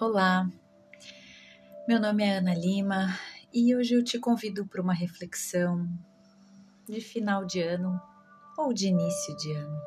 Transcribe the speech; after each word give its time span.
Olá, 0.00 0.48
meu 1.88 1.98
nome 1.98 2.22
é 2.22 2.36
Ana 2.36 2.54
Lima 2.54 3.18
e 3.52 3.74
hoje 3.74 3.94
eu 3.94 4.04
te 4.04 4.16
convido 4.16 4.64
para 4.64 4.80
uma 4.80 4.94
reflexão 4.94 5.88
de 6.88 7.00
final 7.00 7.44
de 7.44 7.60
ano 7.60 8.00
ou 8.56 8.72
de 8.72 8.86
início 8.86 9.36
de 9.36 9.50
ano. 9.54 9.82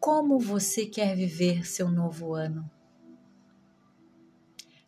Como 0.00 0.38
você 0.38 0.86
quer 0.86 1.14
viver 1.14 1.66
seu 1.66 1.90
novo 1.90 2.32
ano? 2.32 2.70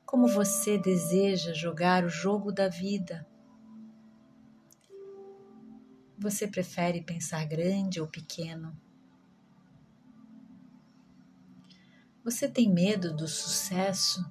Como 0.07 0.27
você 0.27 0.79
deseja 0.79 1.53
jogar 1.53 2.03
o 2.03 2.09
jogo 2.09 2.51
da 2.51 2.67
vida? 2.67 3.27
Você 6.17 6.49
prefere 6.49 7.03
pensar 7.03 7.45
grande 7.45 8.01
ou 8.01 8.09
pequeno? 8.09 8.75
Você 12.25 12.49
tem 12.49 12.73
medo 12.73 13.15
do 13.15 13.29
sucesso? 13.29 14.25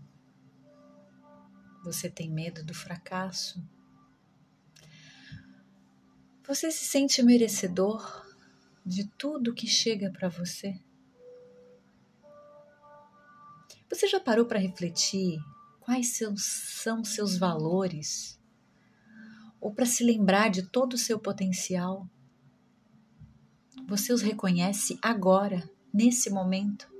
Você 1.84 2.10
tem 2.10 2.28
medo 2.28 2.66
do 2.66 2.74
fracasso? 2.74 3.64
Você 6.48 6.72
se 6.72 6.86
sente 6.86 7.22
merecedor 7.22 8.26
de 8.84 9.08
tudo 9.10 9.54
que 9.54 9.68
chega 9.68 10.10
para 10.10 10.28
você? 10.28 10.82
Você 13.88 14.08
já 14.08 14.20
parou 14.20 14.48
para 14.48 14.58
refletir 14.58 15.40
quais 15.80 16.18
são 16.18 17.04
seus 17.04 17.38
valores? 17.38 18.42
Ou 19.62 19.72
para 19.72 19.86
se 19.86 20.04
lembrar 20.04 20.50
de 20.50 20.64
todo 20.64 20.94
o 20.94 20.98
seu 20.98 21.20
potencial? 21.20 22.10
Você 23.88 24.12
os 24.12 24.24
reconhece 24.24 24.98
agora, 25.00 25.70
nesse 25.94 26.32
momento? 26.32 26.93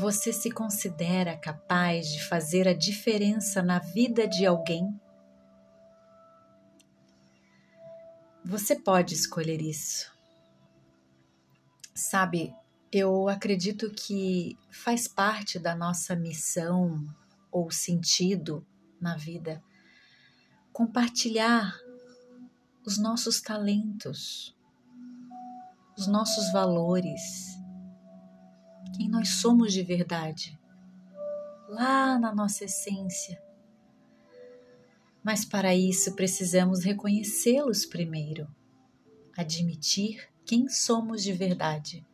Você 0.00 0.32
se 0.32 0.48
considera 0.48 1.36
capaz 1.36 2.06
de 2.06 2.24
fazer 2.24 2.68
a 2.68 2.72
diferença 2.72 3.60
na 3.64 3.80
vida 3.80 4.28
de 4.28 4.46
alguém? 4.46 4.96
Você 8.44 8.76
pode 8.76 9.14
escolher 9.14 9.60
isso. 9.60 10.16
Sabe, 11.92 12.54
eu 12.92 13.28
acredito 13.28 13.90
que 13.90 14.56
faz 14.70 15.08
parte 15.08 15.58
da 15.58 15.74
nossa 15.74 16.14
missão 16.14 17.04
ou 17.50 17.68
sentido 17.72 18.64
na 19.00 19.16
vida 19.16 19.60
compartilhar 20.72 21.76
os 22.86 22.98
nossos 22.98 23.40
talentos, 23.40 24.56
os 25.96 26.06
nossos 26.06 26.52
valores 26.52 27.57
quem 28.96 29.08
nós 29.08 29.40
somos 29.40 29.72
de 29.72 29.82
verdade, 29.82 30.58
lá 31.68 32.18
na 32.18 32.34
nossa 32.34 32.64
essência. 32.64 33.40
Mas 35.22 35.44
para 35.44 35.74
isso 35.74 36.14
precisamos 36.14 36.84
reconhecê-los 36.84 37.84
primeiro, 37.84 38.48
admitir 39.36 40.28
quem 40.44 40.68
somos 40.68 41.22
de 41.22 41.32
verdade. 41.32 42.06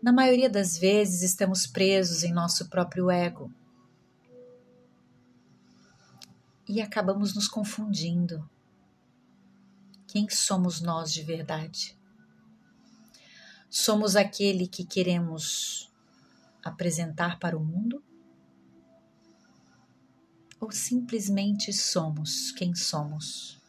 Na 0.00 0.12
maioria 0.12 0.50
das 0.50 0.78
vezes 0.78 1.22
estamos 1.22 1.66
presos 1.66 2.22
em 2.22 2.32
nosso 2.32 2.68
próprio 2.68 3.10
ego 3.10 3.50
e 6.68 6.80
acabamos 6.80 7.34
nos 7.34 7.48
confundindo. 7.48 8.48
Quem 10.06 10.28
somos 10.28 10.80
nós 10.80 11.12
de 11.12 11.22
verdade? 11.22 11.98
Somos 13.76 14.14
aquele 14.14 14.68
que 14.68 14.84
queremos 14.84 15.92
apresentar 16.62 17.40
para 17.40 17.58
o 17.58 17.64
mundo? 17.64 18.00
Ou 20.60 20.70
simplesmente 20.70 21.72
somos 21.72 22.52
quem 22.52 22.72
somos? 22.72 23.60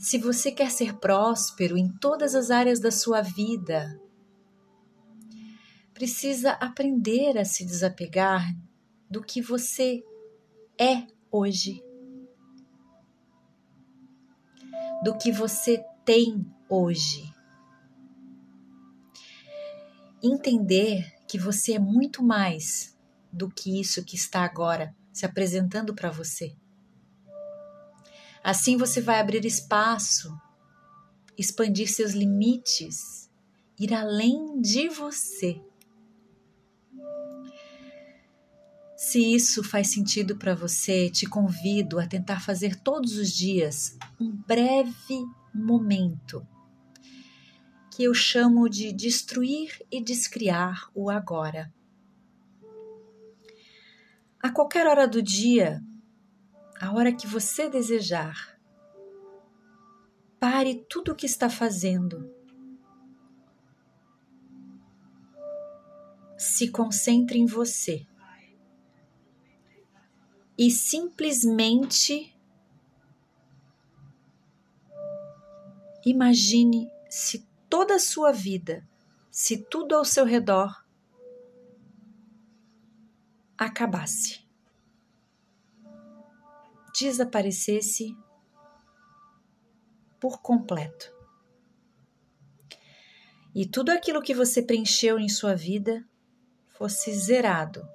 Se 0.00 0.18
você 0.18 0.50
quer 0.50 0.72
ser 0.72 0.98
próspero 0.98 1.78
em 1.78 1.96
todas 1.98 2.34
as 2.34 2.50
áreas 2.50 2.80
da 2.80 2.90
sua 2.90 3.22
vida, 3.22 3.96
precisa 5.94 6.54
aprender 6.54 7.38
a 7.38 7.44
se 7.44 7.64
desapegar 7.64 8.52
do 9.08 9.22
que 9.22 9.40
você 9.40 10.02
é 10.76 11.06
hoje, 11.30 11.80
do 15.04 15.16
que 15.16 15.30
você 15.30 15.78
tem 16.04 16.44
hoje 16.68 17.31
entender 20.22 21.12
que 21.26 21.38
você 21.38 21.72
é 21.72 21.78
muito 21.78 22.22
mais 22.22 22.96
do 23.32 23.48
que 23.48 23.80
isso 23.80 24.04
que 24.04 24.14
está 24.14 24.44
agora 24.44 24.94
se 25.12 25.26
apresentando 25.26 25.94
para 25.94 26.10
você. 26.10 26.54
Assim 28.44 28.76
você 28.76 29.00
vai 29.00 29.20
abrir 29.20 29.44
espaço, 29.44 30.38
expandir 31.36 31.90
seus 31.90 32.12
limites, 32.12 33.30
ir 33.78 33.94
além 33.94 34.60
de 34.60 34.88
você. 34.88 35.60
Se 38.96 39.34
isso 39.34 39.64
faz 39.64 39.88
sentido 39.88 40.36
para 40.36 40.54
você, 40.54 41.10
te 41.10 41.26
convido 41.26 41.98
a 41.98 42.06
tentar 42.06 42.40
fazer 42.40 42.76
todos 42.76 43.16
os 43.16 43.32
dias 43.32 43.96
um 44.20 44.30
breve 44.30 45.24
momento 45.52 46.46
eu 48.02 48.14
chamo 48.14 48.68
de 48.68 48.92
destruir 48.92 49.84
e 49.90 50.02
descriar 50.02 50.90
o 50.94 51.10
agora. 51.10 51.72
A 54.40 54.50
qualquer 54.50 54.86
hora 54.86 55.06
do 55.06 55.22
dia, 55.22 55.80
a 56.80 56.92
hora 56.92 57.12
que 57.12 57.26
você 57.26 57.68
desejar, 57.70 58.58
pare 60.40 60.84
tudo 60.88 61.12
o 61.12 61.14
que 61.14 61.26
está 61.26 61.48
fazendo. 61.48 62.28
Se 66.36 66.68
concentre 66.68 67.38
em 67.38 67.46
você 67.46 68.04
e 70.58 70.70
simplesmente 70.70 72.36
imagine 76.04 76.90
se 77.08 77.51
toda 77.72 77.94
a 77.94 77.98
sua 77.98 78.32
vida, 78.32 78.86
se 79.30 79.56
tudo 79.56 79.96
ao 79.96 80.04
seu 80.04 80.26
redor 80.26 80.84
acabasse, 83.56 84.46
desaparecesse 86.94 88.14
por 90.20 90.42
completo. 90.42 91.10
E 93.54 93.64
tudo 93.64 93.88
aquilo 93.88 94.20
que 94.20 94.34
você 94.34 94.60
preencheu 94.60 95.18
em 95.18 95.30
sua 95.30 95.54
vida 95.54 96.06
fosse 96.76 97.10
zerado. 97.14 97.88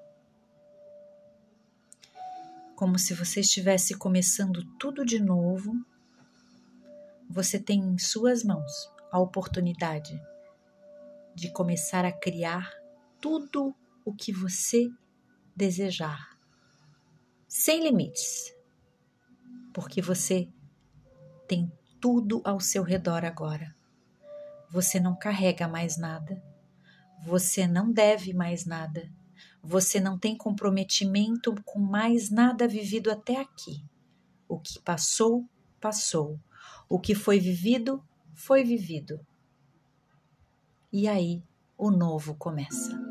Como 2.76 2.98
se 2.98 3.14
você 3.14 3.42
estivesse 3.42 3.94
começando 3.94 4.66
tudo 4.80 5.06
de 5.06 5.20
novo, 5.20 5.72
você 7.30 7.60
tem 7.60 7.80
em 7.80 8.00
suas 8.00 8.44
mãos 8.44 8.97
a 9.12 9.20
oportunidade 9.20 10.20
de 11.36 11.52
começar 11.52 12.04
a 12.06 12.12
criar 12.12 12.72
tudo 13.22 13.76
o 14.04 14.14
que 14.14 14.32
você 14.32 14.90
desejar, 15.56 16.38
sem 17.48 17.84
limites, 17.84 18.54
porque 19.74 20.02
você 20.02 20.50
tem 21.48 21.72
tudo 22.00 22.42
ao 22.46 22.60
seu 22.60 22.84
redor 22.84 23.26
agora. 23.26 23.76
Você 24.70 25.00
não 25.00 25.16
carrega 25.16 25.68
mais 25.68 25.98
nada, 25.98 26.42
você 27.24 27.68
não 27.68 27.92
deve 27.92 28.34
mais 28.34 28.66
nada, 28.66 29.12
você 29.62 30.00
não 30.00 30.18
tem 30.18 30.36
comprometimento 30.38 31.54
com 31.66 31.80
mais 31.80 32.30
nada 32.30 32.68
vivido 32.68 33.12
até 33.12 33.40
aqui. 33.40 33.84
O 34.48 34.60
que 34.60 34.80
passou, 34.80 35.46
passou. 35.80 36.40
O 36.88 37.00
que 37.00 37.14
foi 37.14 37.40
vivido, 37.40 38.02
foi 38.38 38.64
vivido. 38.64 39.20
E 40.94 41.08
aí 41.08 41.44
o 41.76 41.90
novo 41.90 42.36
começa. 42.36 43.07